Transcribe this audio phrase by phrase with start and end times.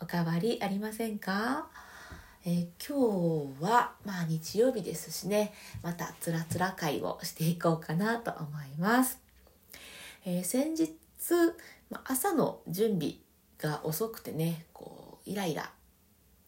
[0.00, 1.68] おかわりありませんか、
[2.44, 9.20] えー今日は、まあ日曜日ですしね、またつらつら会をしていこうかなと思います。
[10.26, 10.90] えー先日、
[12.04, 13.14] 朝の準備
[13.58, 15.70] が遅くてね、こう、イライラ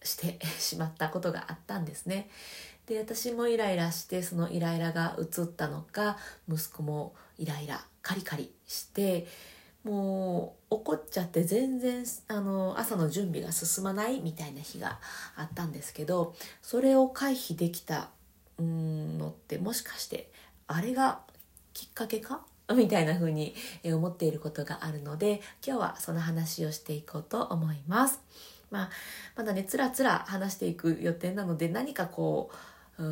[0.03, 2.29] して しまったことがあったんですね。
[2.87, 6.19] で私もイライラしてそのイライラが移ったのか
[6.49, 9.27] 息子もイライラカリカリして
[9.87, 14.99] もう怒っちゃって全然あの朝の準備が進まないみたいな日が
[15.37, 18.09] あったんですけどそれを回避できた
[18.59, 20.29] のってもしかして
[20.67, 21.21] あれが
[21.73, 22.41] きっかけか？
[22.75, 28.19] みたいな風に思っていることがあるので今日はその話をしていこうと思います。
[28.73, 28.91] まあ、
[29.37, 32.51] まだねつらつら話していく予定なので何かこ
[32.99, 33.07] うう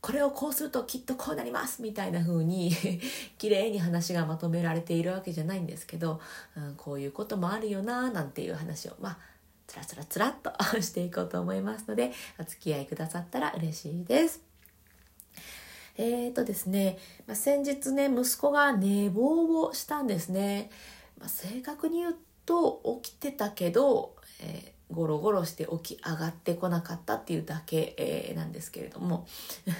[0.00, 2.70] これをこうするときっとこうなりますみたいな風に
[3.36, 6.20] 綺麗に話がまとめられているわけじゃないんですけど、
[6.56, 9.18] うん、こういうこともあるよななんていう話をまあ
[9.66, 14.40] つらつらつらっと していこうと思いますのでお付き合いくださったら嬉しいです。
[16.00, 20.70] えーとですね、まあ、先日ね息子が寝坊をしたんですね、
[21.18, 29.26] まあ、正確に言うと起きてたけど、えーゴロゴロして起き上がってこなかったっていうだけ、えーなんですけれども。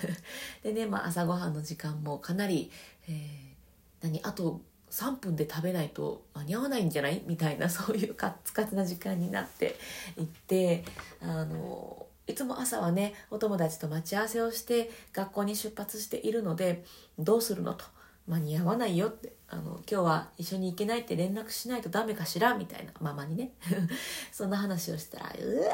[0.62, 2.70] でね、まあ、朝ごはんの時間もかなり、
[3.09, 4.20] えー何？
[4.23, 7.23] あと3分で食べないと間に合わないんじゃない？
[7.27, 9.77] みたいな そういうカツカツな時間になって
[10.19, 10.84] いって
[11.20, 16.85] あのいつも朝はねお友達と待ち合わせをして学校に出発しているので
[17.19, 17.85] どうするのと。
[18.28, 19.36] 間に合わないよって。
[19.50, 22.55] あの今日は一緒に行けないって連絡しないとダメかしら？
[22.55, 22.92] みたいな。
[23.00, 23.52] ママにね。
[24.30, 25.66] そんな話をしたらうわ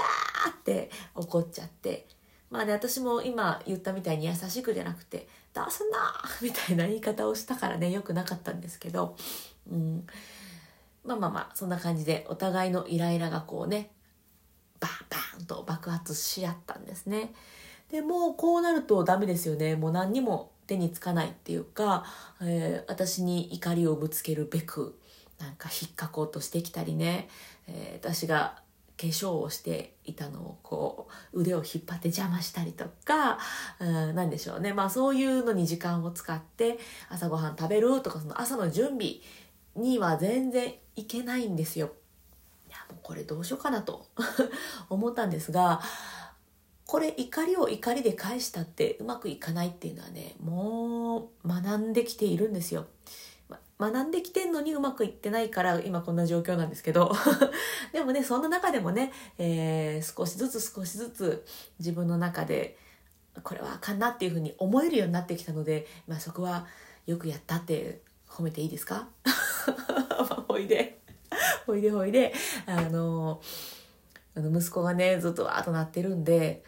[0.47, 2.07] ーって怒っちゃって。
[2.51, 9.17] まあね私も今言ったみたいに優しくじゃなくて「どうすな!」みたいな言い方をしたからねよくなかったんですけど、
[9.69, 10.07] うん、
[11.03, 13.91] まあまあまあそんな感じでお互いのイライラがこうね
[14.79, 17.35] バンバンと爆発し合ったんですね。
[17.91, 19.75] でもうこうなるとダメですよね。
[19.75, 22.05] もう何にも手につかないっていうか、
[22.43, 24.99] えー私に怒りをぶつけるべく
[25.39, 27.29] なんか引っかこうとしてきたりね、
[27.67, 28.63] えー私が
[28.97, 33.39] 化粧をしていたのをこう腕を引っ張って邪魔したりとか、
[33.81, 39.17] うん、なんでしょうねまあそういうのに時間を使って朝ごはん食べるとかその朝の準備
[39.75, 41.93] には全然いけないんですよ。
[42.69, 44.07] いやもうこれどうしようかなと
[44.89, 45.81] 思ったんですが
[46.87, 52.87] これ怒りを怒りで返したってうまくいかないっていうのはねもう学んできているんですよ。
[53.79, 57.13] 学んできてんのにうまくいってないから今こんな状況なんですけど。
[57.93, 61.45] でもねそんな中でもね、えー少しずつ少しずつ
[61.79, 62.77] 自分の中で
[63.43, 66.67] これはあかんなっていうふうに思えるようになってきたので、まあ、そこは
[67.07, 69.09] よくやったって褒めていいですか？
[70.49, 71.01] ほいで。
[71.67, 72.33] ほいでほいで。
[72.67, 73.41] あの
[74.37, 76.65] あの息子がねずっとわーっとなってるんで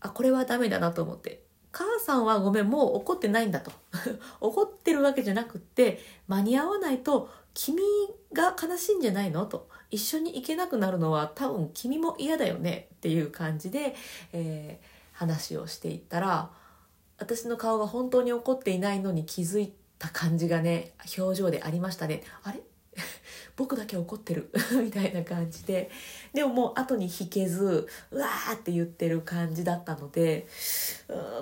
[0.00, 1.42] あこれはダメだなと思って。
[1.70, 3.70] 母さんはごめんもう怒ってないんだと。
[4.40, 7.82] 怒ってるわけじゃなくって間に合わないと君
[8.32, 9.68] が悲しいんじゃないのと。
[9.90, 12.88] 一緒に行けなくなるのは多分君も嫌だよね。
[12.94, 13.94] っていう感じで、
[14.32, 16.50] えー話をしていったら
[17.18, 22.22] 私の顔が本当に怒っていないのに気づいた感じがね表情でありましたね。
[22.44, 22.60] あれ？
[23.58, 25.90] 僕だけ怒ってる みたいな感じで
[26.32, 30.46] でももう後に引けずうわーって言ってる感じだったので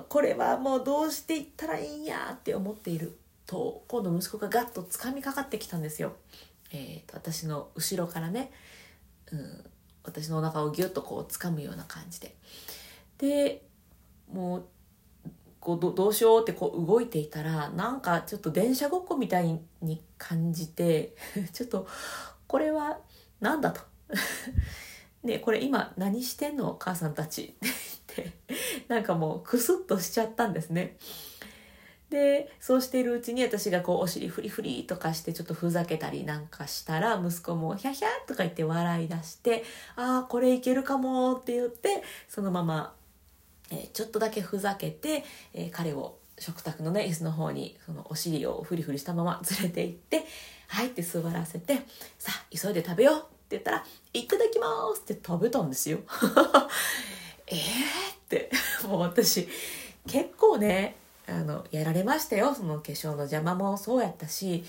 [0.09, 6.13] これはもうどうしていったらいいんやって思っていると今度息子がガッと掴みかかってきたんですよ。
[6.71, 8.51] えーと私の後ろからね、
[9.31, 9.63] うん、
[10.03, 12.35] 私のお腹をギュッとこう掴むような感じで。
[13.19, 13.61] で
[14.33, 14.65] もう
[15.67, 21.13] こうどどうしようってこう動いていたらなんかちょっと電車ごっこみたいに感じて
[21.51, 21.85] ちょっと
[22.47, 22.99] これは
[23.41, 23.81] なんだと。
[25.23, 27.47] ねこれ今何してんの母さんたちっ
[28.07, 28.33] て言って
[28.87, 30.95] なんかもうクスッとしちゃったんですね。
[32.09, 39.65] でそうしているうちに私がこうお尻フリフリとかしてちょっとふざけたりなんかしたら息子もヒャヒャとか言って笑い出して
[39.97, 42.95] ああこれいけるかもって言ってそのまま、
[43.71, 45.23] えちょっとだけふざけて、
[45.53, 50.25] え彼を食卓のね椅子の方にそのお尻をフリフリしたまま 連れて行って
[50.67, 51.75] はいって座らせて
[52.19, 55.99] さあ急いで食べようって言ったら「いただきます」って食べたんですよ。
[57.47, 58.51] えーって。
[58.87, 59.47] もう私
[60.05, 60.95] 結構ね
[61.27, 62.53] あのやられましたよ。
[62.53, 64.63] その化粧の邪魔もそうやったし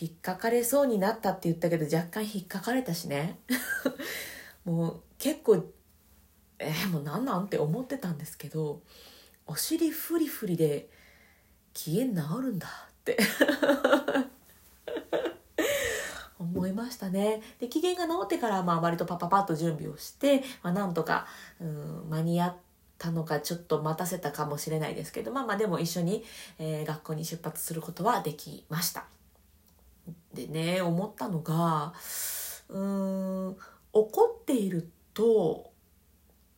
[0.00, 3.38] 引っかかれそうになったって言ったけど若干引っかかれたしね。
[4.64, 5.64] もう結構
[6.64, 8.80] えー、もうなんなんって思ってたんですけど
[9.46, 10.88] お尻フリフリで
[11.72, 13.18] 機嫌治るんだって。
[16.38, 17.42] 思いましたね。
[17.58, 21.26] で機嫌が治ってからまあ割とパパパッと準備をして、まあ、なんとか
[21.60, 22.56] うん間に合っ
[22.98, 26.24] たのかちょっと待たせたかもしれないですけどまあまあでも一緒に、
[26.58, 29.06] えー、学校に出発することはできました。
[30.32, 31.94] でね思ったのが
[32.68, 33.56] うーん
[33.92, 35.72] 怒っていると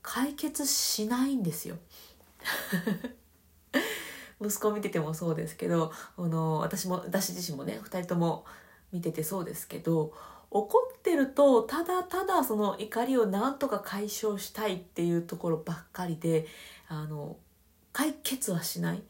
[0.06, 1.76] 解決しないんですよ
[4.40, 8.44] 息子を見ててもそうですけどあの私も私自身もね2人とも
[8.92, 10.14] 見ててそうですけど
[10.52, 16.46] 怒ってるとただただその怒りをなんとか解消したいっていうところばっかりで
[16.86, 17.36] あの
[17.92, 19.02] 解決はしない。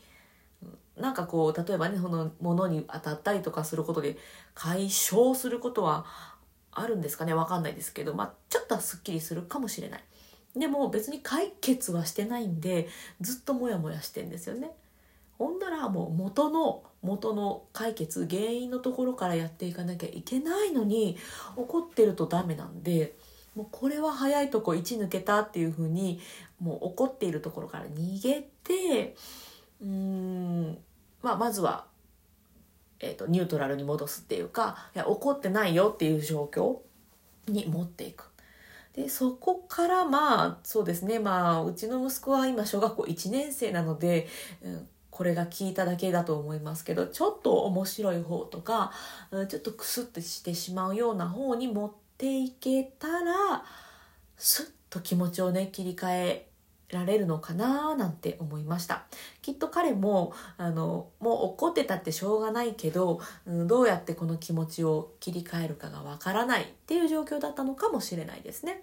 [0.96, 4.16] なんかこう例えばねその物に当たったりとかすることで
[4.54, 6.06] 解消することは
[6.70, 10.04] あるんですかねわかんないですけど、まあ、ちょっとはすっきりするかもしれない。
[10.56, 12.88] でも別に解決はしてないんで
[13.20, 14.70] ずっとモヤモヤしてんですよね。
[15.38, 21.18] ほんならもう元の元の解決原因のところからやっていかなきゃいけないのに
[21.56, 23.14] 怒ってるとダメなんで
[23.54, 26.20] もうこれは早いとこ1抜けたっていうふうに
[26.58, 29.14] もう怒っているところから逃げて
[29.80, 30.78] うーん、
[31.22, 31.86] まあ、まずは、
[33.00, 36.78] えーと、ニュートラルに戻すっていうかいや怒ってないよっていう状況
[37.46, 38.30] に持っていく。
[38.96, 41.18] でそこからまあそうですね。
[41.18, 44.26] まあうちの息子は今小学校1年生なので、
[44.62, 48.92] うん、これが聞いただけだと思いますけどちょっと面白い方とか
[49.30, 53.64] うんちょっとクスッとしてしまうような方に持っていけたら
[54.38, 56.48] スッと気持ちをね切り替え
[56.90, 59.04] られるのかななんて思いました。
[59.42, 68.82] きっと彼もあのもう怒ってたってしょうがないけど、うん、どうやってこの気持ちを切り替えるかがわからないっていう状況だったのかもしれないですね。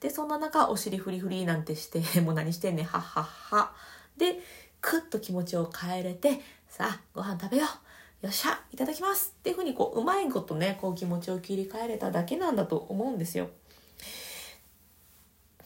[0.00, 3.72] でそんな中お尻フリフリなんてして もう何してんねはっはっは。
[4.16, 4.40] で
[4.80, 7.88] クッと気持ちを変えれてさあご飯食べよう。
[8.20, 9.34] よっしゃいただきます。
[9.38, 13.48] っていうふうにこううまいことねこう気持ちを切り替えれただけなんだと思うんですよ。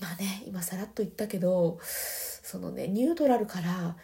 [0.02, 3.96] まあね今さらっと言ったけどそのねニュートラルから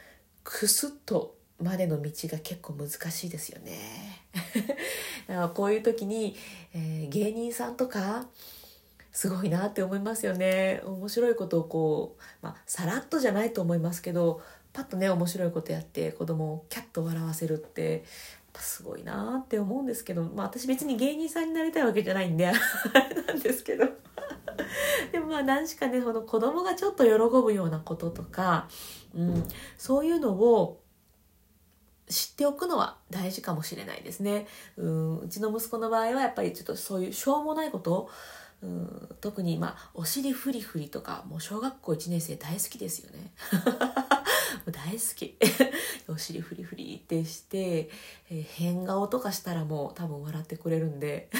[0.45, 4.23] クスッとまでの道が結構難しいですよね。
[5.27, 6.37] だからこういう時に、
[6.73, 8.29] えー、芸人さんとか
[9.11, 14.41] すごいなって思いますよね面白いことをこう、まあ、さらっとじゃないと思いますけど
[14.73, 18.05] パッとね面白いことやって子供をキャッと笑わせるって
[18.55, 23.87] すごいなって思うんですけど、まあ、私別に芸人さんになりたいわけじゃないんで あれなんですけど
[25.13, 27.11] でもまあ何しかねその子供がちょっと喜
[27.43, 28.69] ぶようなこととか、
[29.15, 30.81] うん、そういうのを
[32.09, 34.47] 知っておくのは大事かもしれないですね。
[34.77, 38.09] うんうちの息子の場合はやっぱりちょっとそういうしょうもないこと
[38.63, 43.33] うん特にまあお尻フリフリとかもう小学校1年生大好きですよね。
[44.73, 45.37] 大好き
[46.09, 47.91] お尻フリフリってして、
[48.31, 51.31] えー、変顔とかしたらもう多分笑ってくれるんで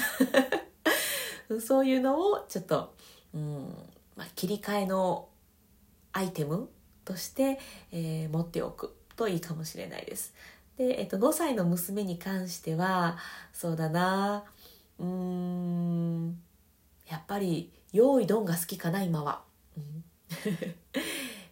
[1.59, 2.93] そういうのをちょっと、
[3.33, 3.73] うん
[4.15, 5.27] まあ、切り替えの
[6.13, 6.69] アイテム
[7.05, 7.59] として、
[7.91, 10.33] えー、持っておくといいかもしれないです。
[10.77, 13.17] で、えっと、5歳の娘に関しては
[13.51, 14.45] そうだな
[14.99, 16.39] うん
[17.07, 19.41] やっぱり用意ドンが好きかな今は。
[19.77, 20.03] うん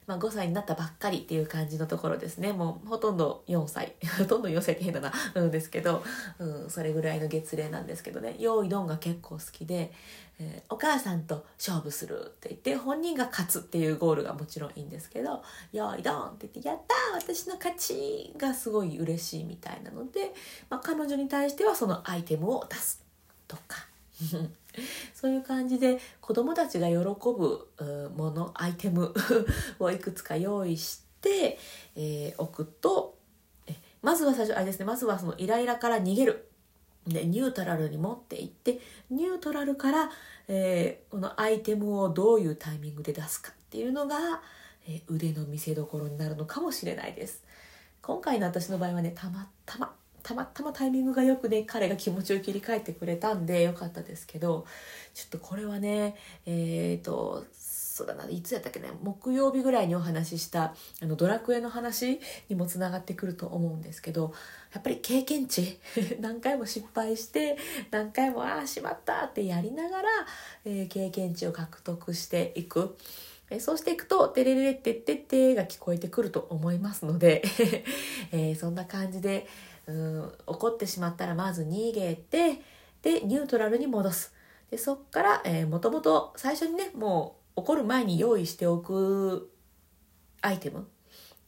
[0.08, 6.02] まあ、5歳になったばっかりっていう感じのところですねもうほとんど4歳 ほとんど4歳って変だなうんですけど、
[6.40, 9.92] うん、それぐらいの月齢なんですけどね用意ドンが結構好きで、
[10.40, 20.34] えー、お母さんと勝負するって言って本人が勝つっていうゴールがもちろんいいんですけど「用意ドン!」って言って「やった私の勝ち!」がすごい嬉しいみたいなので、
[20.70, 23.04] まあ、彼女に対してはそのアイテムを出す
[23.46, 23.87] とか。
[25.14, 27.68] そういう感じで子どもたちが喜ぶ
[28.16, 29.14] ものアイテム
[29.80, 31.58] をいくつか用意して、
[31.96, 33.18] えー、おくと
[34.02, 36.50] まずは最初あれですねまずはそのイライラから逃げる
[37.08, 40.12] でニュートラルに持っていってニュートラルから、
[40.48, 44.42] えー、このアイテムをどういうタイミングで出すかっていうのが、
[44.88, 47.44] えー、腕の見せ所になるのかもしれないです。
[48.02, 49.94] 今回の私の場合はねたまたま
[50.28, 54.66] たまたまタイミングがよくね彼が気持ちを切り替えてくれたんでよかったですけど
[55.14, 62.20] ちょっとこれはねえっ、ー、とそうだないつやったっけね木曜日ぐらいにお話ししたあのドラクエの話
[62.50, 64.34] にもつながってくると思うんですけど
[64.74, 65.80] やっぱり経験値
[66.20, 67.58] 何回も失敗して
[67.90, 70.10] 何回もああしまったってやりながら、
[70.66, 72.98] えー、経験値を獲得していく。
[73.50, 77.42] えそうしていくと、テレレレってってってが聞こえてくると思いますので、
[78.34, 79.48] えー、そんな感じで、
[79.88, 82.62] うん怒ってしまったらまず逃げて
[83.02, 84.34] でニュートラルに戻す
[84.70, 89.50] でそっから、えー、もともと最初にねもう怒る前に用意しておく
[90.42, 90.88] アイテム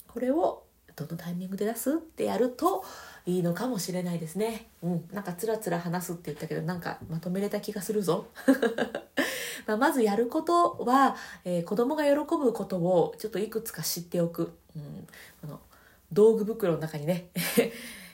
[0.08, 0.64] これを
[0.96, 2.84] どのタイミングで出すってやると
[3.26, 4.68] いいのかもしれないですね。
[4.82, 8.28] うん、なんかつらつら話すって言ったけどなんかまとめれた気がするぞ。
[9.68, 11.16] まあまずやることは、
[11.46, 14.54] えー、子供が喜ぶことをちょっといくつか知っておく。
[14.76, 15.08] うん、
[15.42, 15.60] この
[16.12, 17.30] 道具袋の中にね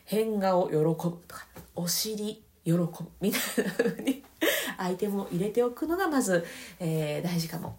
[0.06, 1.46] 変顔喜ぶとか
[1.76, 2.88] お尻喜ぶ
[3.22, 4.24] みたいな風に
[4.78, 6.46] アイテムを入れておくのがまず、
[6.80, 7.78] えー、大事かも。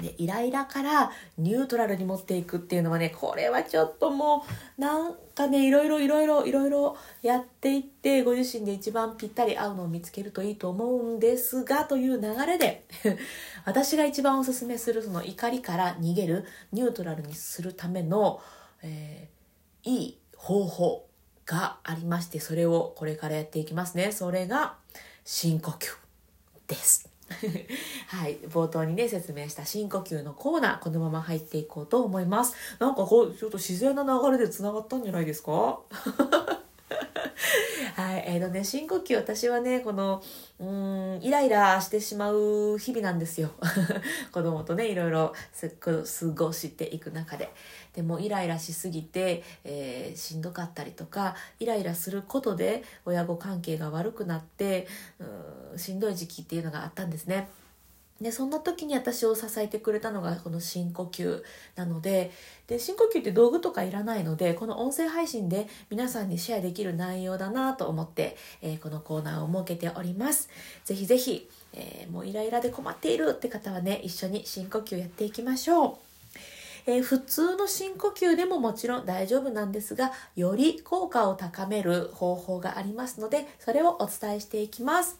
[0.00, 4.44] でイライラからニュートラルに持っていくっていうのはねこれはちょっとも
[4.78, 12.84] うなんかねいろいろいろいろいろいろやっていってご自身で一番ぴったり合うのを見つけるといいと思うんですがという流れで
[13.66, 18.40] 私が一番おすすめするその怒りから逃げるニュートラルにするための、
[18.82, 21.06] えー、いい方法
[21.46, 24.12] がありましてそれをこれからやっていきますね。
[24.12, 24.74] それが
[25.24, 25.94] 深呼吸
[26.68, 27.08] です。
[28.08, 28.38] はい。
[28.48, 32.54] 冒頭にね説明した深呼吸のコーナーこのまま入っていこうと思います。
[32.78, 35.80] なんかこうちょっと自然な流れでつながったんじゃないですか、
[38.32, 40.22] えーとね、深呼吸、私はね、この、
[40.58, 43.50] うん、イライラしてしまう日々なんですよ。
[44.32, 46.02] 子供とね、いろいろすっ過
[46.34, 47.52] ごしていく中で。
[47.92, 54.86] でも、イライラしすぎて、えー、しんどかったりとか、イライラすることで親子関係が悪くなって、
[55.72, 57.50] うん、しんどい時期っていうのがあったんですね。
[58.22, 61.42] でそんな時に私を支えてくれたのがこの深呼吸
[61.76, 62.30] なので
[62.66, 70.48] で深呼吸って道具とかいらないのでこの音声配信で皆さんにシェアできる内容だなと思って、えー、このコーナーを設けております。
[70.84, 75.96] ぜひぜひ、え、もうイライラで困っているって方はね一緒に深呼吸やっていきましょう。
[76.86, 85.18] えー、普通の深呼吸でももちろん大丈夫なんですがより効果を高める方法がありますのでそれをお伝えしていきます。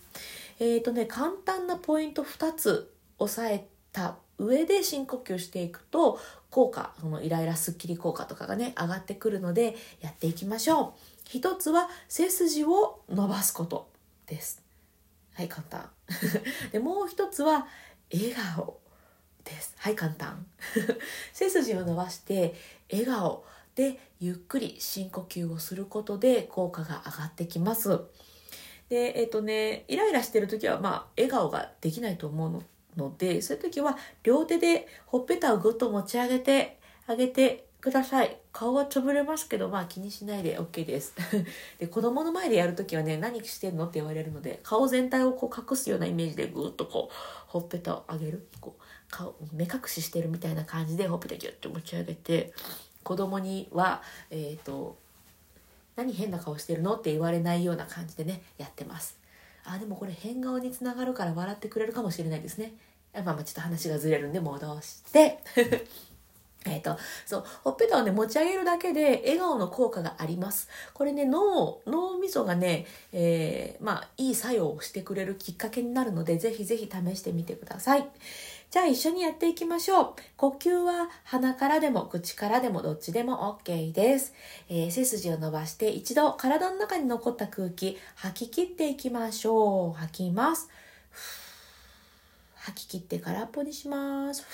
[0.61, 2.92] えーとね、簡単なポイント2つ
[3.23, 6.19] 押さえた上で深呼吸していくと
[6.51, 10.93] 効果そのイライラすっきり効果とかがね上がってくるのでやっていきましょう。
[11.25, 13.89] 一つは背筋を伸ばすこと
[14.27, 14.63] です。
[15.35, 15.89] はい簡単。
[16.73, 17.67] でもう一つは
[18.13, 18.81] 笑顔
[19.45, 19.75] です。
[19.79, 20.47] はい簡単。
[21.33, 22.55] 背筋を伸ばして
[22.91, 28.01] 笑顔でゆっくり深呼吸をすることで効果が上がってきます。
[28.91, 32.63] でえっ、ー、とねイライラしてる時はまあ笑顔ができないと思うの。
[32.97, 38.37] のでそういう時は両手でほっぺたをぐっと持ち上げてあげてください。
[38.53, 41.15] 顔は潰れますけどまあ気にしないで OK です。
[41.81, 47.15] で子供の前でやる時はね何してんのって言われるので顔全体をこう隠すようなイメージでぐっとこう
[47.49, 48.47] ほっぺたを上げる。
[48.61, 52.55] こう顔目隠ししてるみたいな感じでほっぺたギュッと持ち上げて
[53.03, 54.97] 子供にはえっ、ー、と
[55.97, 59.22] 何変な顔してるのって言われないような感じでねやってます。
[59.65, 62.75] あでもこれ変顔につながるから笑ってくれるかもしれないですね
[63.15, 65.39] まあまあちょっと話がずれるんで戻して
[66.65, 70.69] えっと、そう、ほっぺたをね、持ち上げるだけで笑顔の効果があります。
[70.95, 78.07] これね、脳、脳みそがね、えー、まあ、いい作用をしてくれるきっかけになるので、ぜひぜひ試してみてください。
[78.73, 80.15] じゃあ一緒にやっていきましょう。
[80.39, 84.33] 呼吸は鼻からでも口からでもどっちでも OK です。
[84.71, 89.93] えー、背筋を伸ばして一度体の中に残った空気吐き切っていきましょう。
[89.93, 90.71] 吐きます。
[92.55, 94.47] 吐き切って空っぽにします。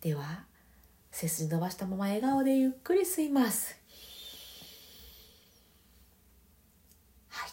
[0.00, 0.44] では、
[1.10, 3.76] 背筋伸ばしたまま笑顔でゆっくり吸います。
[7.28, 7.50] はい。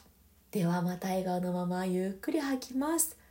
[0.52, 3.25] ではまた笑顔のままゆっくり吐きます。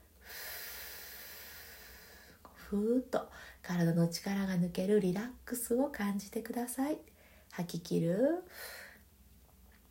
[2.75, 3.31] ふーっと
[3.63, 6.99] 体の力が抜けるリラックスを感じてください。
[7.53, 8.45] 吐き切る、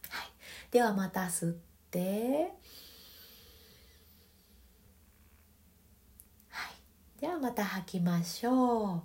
[0.09, 0.27] はい、
[0.69, 1.55] ではまた吸っ
[1.89, 2.51] て。
[6.49, 7.21] はい。
[7.21, 9.01] ではまた吐きましょう。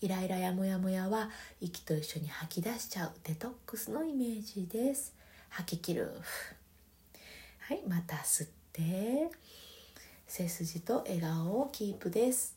[0.00, 1.28] イライラやモヤモヤは
[1.60, 3.12] 息と一緒に吐き出しちゃう。
[3.24, 5.12] デトックスのイメージです。
[5.48, 6.12] 吐き切る。
[7.58, 7.82] はい。
[7.88, 9.28] また吸って。
[10.28, 12.54] 背筋と笑顔をキープです。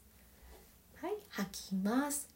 [1.01, 1.13] はい。
[1.29, 2.27] 吐きます。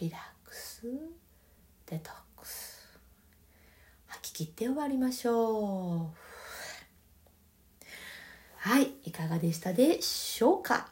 [0.00, 0.82] リラックス。
[1.86, 2.98] デトックス。
[4.08, 6.24] 吐き切って終わりましょう。
[8.56, 8.90] はい。
[9.04, 10.88] いかがでしたでしょうか？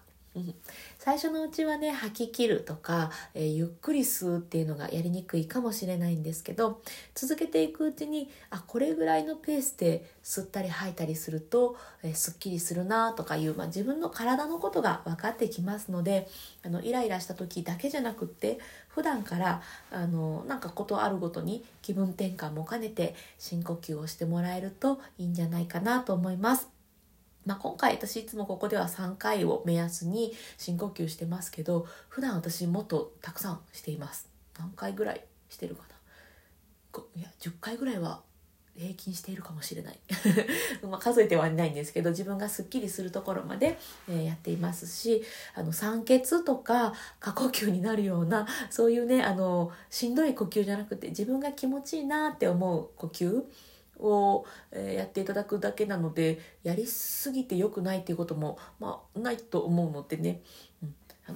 [1.05, 6.81] 最初のうちはね吐き切るとか、えー、ゆっくり吸うっていうのがやりにくいかもしれないんですけど
[7.17, 16.29] 続けていくうちにあこれぐらいのペースで吸ったり吐いたりすると、えー、すっきりするなとかいう、まあ、自分の体のことが分かってきますので
[16.65, 26.72] あのイライラした時だけじゃなくって普段からあのなんかことあるごとに気分転換も兼ねて深呼吸をしてもらえるといいんじゃないかなと思います。
[27.45, 34.29] まあ、今回私いつもここでは3回を目安に深呼吸してますけど普段私もっとたくさんしています。
[34.59, 35.93] 何回ぐらいしてるかな。
[37.17, 38.23] いや10回ぐらいは
[38.77, 39.99] 平均しているかもしれない。
[40.89, 45.23] ま数えてはいないんですけど自分がすっきりするところまで、え、やっていますし
[45.55, 53.45] あの酸欠とか過呼吸になるようなそういうねあのしんどい呼吸じゃなくて自分が気持ちいいなって思う呼吸
[54.03, 60.41] を、えやっていただくだけなのでやりすぎて良くないっていうことも、まあ、ないと思うのでね、
[60.83, 60.95] うん、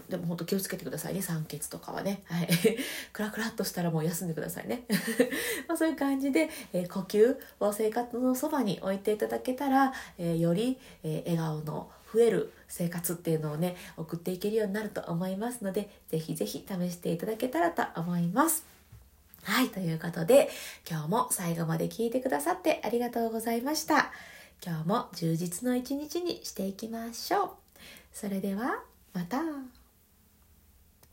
[0.09, 1.23] でも本当気をつけてくださいね。
[1.23, 2.23] 酸欠とかはね。
[2.25, 2.49] はい。
[3.13, 4.85] クラクラっとしたらもう休んでくださいね。
[5.69, 18.76] まあそういう感じで、えー、呼吸を生活のそばに置いていただけたら、えー、より、えー、笑顔の増える生活っていうのをね送っていけるようになると思いますので是非是非試していただけたらと思います。
[19.47, 20.49] はい、ということで、
[20.91, 24.11] 今日も最後まで聞いてくださってありがとうございました。
[24.61, 27.51] 今日も充実の一日にしていきましょう。
[28.13, 28.83] それでは、
[29.15, 29.39] また。